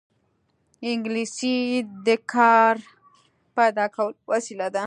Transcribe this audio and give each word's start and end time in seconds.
انګلیسي 0.89 1.57
د 2.05 2.07
کار 2.33 2.75
پیدا 3.57 3.85
کولو 3.95 4.17
وسیله 4.33 4.67
ده 4.75 4.79